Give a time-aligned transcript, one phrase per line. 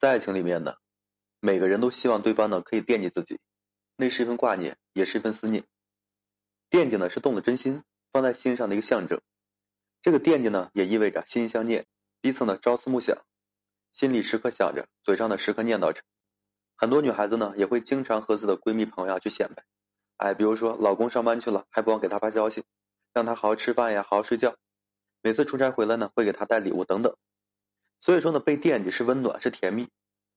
[0.00, 0.76] 在爱情里面呢，
[1.40, 3.38] 每个人都希望对方呢可以惦记自己，
[3.96, 5.66] 那是一份挂念，也是一份思念。
[6.70, 9.20] 惦记呢是动了真心，放在心上的一个象征。
[10.00, 11.86] 这个惦记呢，也意味着心心相念，
[12.22, 13.18] 彼此呢朝思暮想，
[13.92, 16.00] 心里时刻想着，嘴上呢时刻念叨着。
[16.76, 19.62] 很多女孩子呢，也会经常和自己的闺蜜朋友啊去显摆，
[20.16, 22.64] 哎，比如说老公上班去了，还不忘给她发消息，
[23.12, 24.56] 让她好好吃饭呀，好好睡觉。
[25.20, 27.14] 每次出差回来呢，会给她带礼物等等。
[28.00, 29.88] 所以说呢，被惦记是温暖，是甜蜜。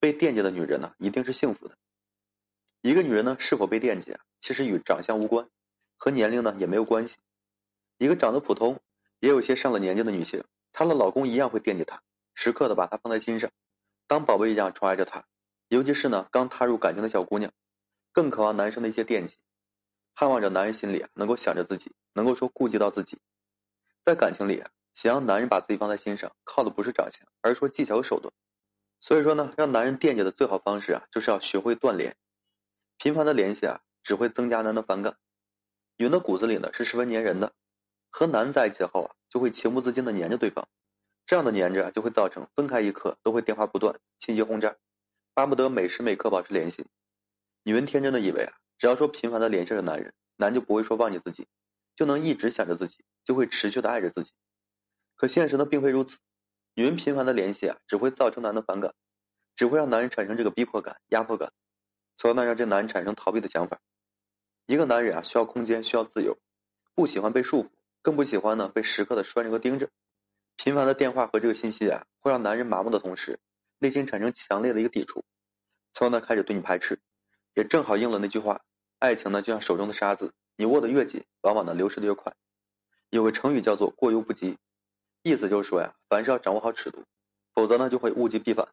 [0.00, 1.76] 被惦记的女人呢，一定是幸福的。
[2.80, 5.48] 一个女人呢，是否被惦记啊，其实与长相无关，
[5.96, 7.18] 和年龄呢也没有关系。
[7.98, 8.80] 一个长得普通，
[9.20, 10.42] 也有些上了年纪的女性，
[10.72, 12.02] 她的老公一样会惦记她，
[12.34, 13.52] 时刻的把她放在心上，
[14.08, 15.24] 当宝贝一样宠爱着她。
[15.68, 17.52] 尤其是呢，刚踏入感情的小姑娘，
[18.10, 19.36] 更渴望男生的一些惦记，
[20.16, 23.20] 盼望着男人心里啊能够想着自己，能够说顾及到自己。
[24.04, 24.68] 在感情里啊。
[24.94, 28.32] 想让男人把自己放在心上，靠的不是长相，而是说技巧和手段。
[29.00, 32.16] 所以说呢，让男人惦记的最好方式啊，就是要学会断联。
[32.98, 35.16] 频繁的联系啊，只会增加男的反感。
[35.96, 37.52] 女人的骨子里呢是十分粘人的，
[38.10, 40.68] 和男人在一起后啊，就会情不自禁的粘着对方。
[41.26, 44.76] 这样的粘着啊，就会造成分开一刻都会电话不断，信息轰炸，
[45.34, 46.86] 巴不得每时每刻保持联系。
[47.64, 51.48] 女人天真的以为啊，只要说频繁的联系着男人，男就不会说忘记自己，
[51.96, 54.30] 就能一直想着自己，就会持续的爱着自己。
[55.22, 56.18] 可现实呢，并非如此。
[56.74, 58.92] 女人频繁的联系啊，只会造成男的反感，
[59.54, 61.52] 只会让男人产生这个逼迫感、压迫感，
[62.18, 63.78] 从而呢让这男人产生逃避的想法。
[64.66, 66.36] 一个男人啊，需要空间，需要自由，
[66.96, 67.68] 不喜欢被束缚，
[68.02, 69.88] 更不喜欢呢被时刻的拴着和盯着。
[70.56, 73.38] 频繁的电话和这个信息啊，会让男人麻木的同时，
[73.78, 75.24] 内心产生强烈的一个抵触，
[75.94, 76.98] 从而呢开始对你排斥。
[77.54, 78.60] 也正好应了那句话：
[78.98, 82.34] 爱情呢就像手中的沙子，你握得越紧，往往呢流失的越快。
[83.10, 84.58] 有个成语叫做过犹不及。
[85.22, 87.04] 意思就是说呀，凡事要掌握好尺度，
[87.54, 88.68] 否则呢就会物极必反。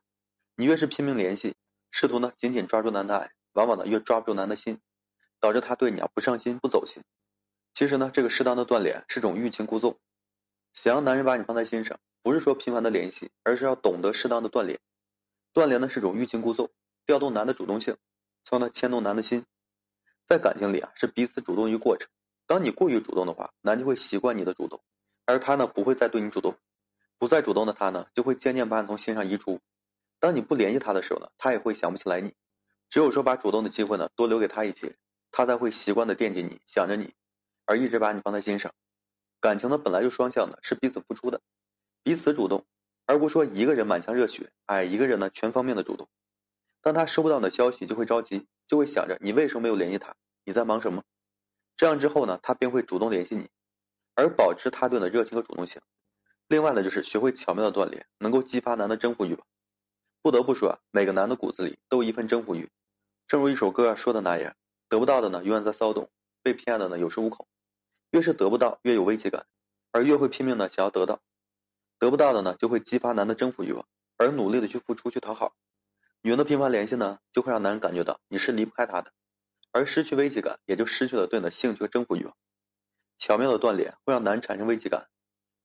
[0.56, 1.56] 你越是拼命联系，
[1.92, 4.80] 试图呢紧紧抓住男的爱，往往呢越抓不住男的心，
[5.40, 7.04] 导致他对你啊不上心不走心。
[7.74, 10.00] 其实呢，这个适当的断联是种欲擒故纵。
[10.74, 14.80] 想让男人把你放在心上，不是说频繁的联系，而是要懂得适当的断联。
[15.54, 16.72] 断联呢是种欲擒故纵，
[17.06, 17.96] 调动男的主动性，
[18.44, 19.46] 从而呢牵动男的心。
[20.28, 22.10] 在感情里啊，是彼此主动一个过程。
[22.48, 24.82] 当你过于主动的话，男就会习惯你的主动。
[25.30, 26.56] 而他呢，不会再对你主动，
[27.20, 29.60] 不再主动的他呢，就会渐渐把你从心上移除。
[30.20, 32.34] 当你不联系他的时候呢，他也会想不起来你。
[32.90, 34.96] 只有说把主动的机会呢多留给他一些，
[35.30, 37.14] 他才会习惯的惦记你，想着你，
[37.66, 38.74] 而一直把你放在心上。
[39.40, 41.40] 感情呢本来就双向的，是彼此付出的，
[42.02, 42.66] 彼此主动，
[43.06, 46.10] 而不说一个人满腔热血，哎，一个人呢全方面的主动。
[46.82, 50.16] 当他收不到你的消息，就会着急，就会想着你为什么没有联系他？
[50.44, 51.04] 你在忙什么？
[51.78, 53.48] 这样之后呢，他便会主动联系你。
[54.20, 55.82] 而保持他对你的热情和主动性。
[56.50, 59.48] 另外呢，就是学会巧妙的锻炼，能够激发男的征服欲望。
[60.22, 62.70] 不得不说啊，每个男的骨子里都有一份征服欲。
[63.30, 64.54] 正如一首歌说的那样，
[64.90, 66.08] 得不到的呢，永远在骚动；
[66.44, 67.48] 被骗的呢，有恃无恐。
[68.12, 69.46] 越是得不到，越有危机感，
[69.94, 71.22] 而越会拼命的想要得到。
[71.98, 73.88] 得不到的呢，就会激发男的征服欲望，
[74.18, 75.56] 而努力的去付出去讨好。
[76.24, 79.14] 女人的频繁联系呢，就会让男人感觉到你是离不开他的，
[79.72, 82.36] 而失去危机感，也就失去了对你的兴趣和征服欲望。
[83.20, 85.10] 巧妙的断联会让男人产生危机感，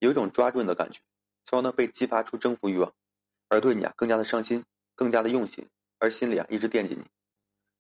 [0.01, 1.01] 有一种抓住你的感觉，
[1.45, 2.93] 从而呢被激发出征服欲望，
[3.49, 4.65] 而对你啊更加的上心，
[4.97, 5.69] 更加的用心，
[6.01, 7.05] 而心里啊一直惦记你。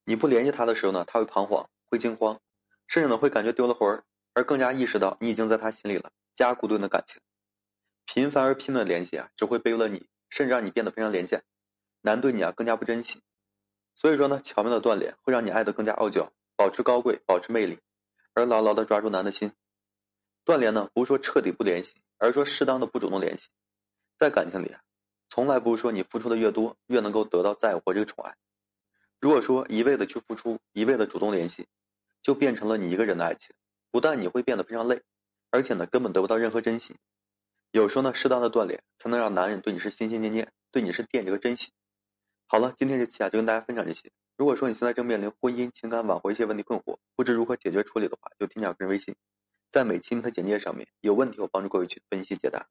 [0.05, 2.41] 你不联系他的时候呢，他会彷徨，会惊慌，
[2.87, 7.21] 甚至呢会感觉丢了魂儿，而更加意识到你已经在他心里了，加固对你的感情。
[8.07, 11.43] 频繁而拼命的联系啊，只会卑微了你，甚至让你变得非常廉价，
[12.01, 13.21] 男对你啊更加不珍惜。
[13.97, 17.81] 所以说呢，巧妙的断联会让你爱得更加傲娇，保持高贵，保持魅力，
[18.35, 19.53] 而牢牢的抓住男的心。
[20.45, 23.49] 断联呢，不是说彻底不联系，而是说适当的不主动联系。
[24.19, 24.77] 在感情里，
[25.31, 28.35] 从来不是说你付出的越多，越能够得到在乎或这个宠爱。
[29.21, 31.67] 如果说一味的去付出，一味的主动联系，
[32.23, 33.55] 就变成了你一个人的爱情，
[33.91, 35.01] 不但你会变得非常累，
[35.51, 36.95] 而且呢，根本得不到任何珍惜。
[37.71, 41.71] 有时候呢，适当的断联，才能让男人对你是心心念念，对你是惦记和珍惜。
[42.47, 44.13] 好了，今天这期啊，就跟大家分享这些。
[44.37, 49.17] 如果说你现在正面临婚姻、情感挽回一些问题困惑，不知如何解决处理的话，就添加个人微信。
[49.75, 52.69] 在每期的简介上面，有问题我帮助各位去分析解答。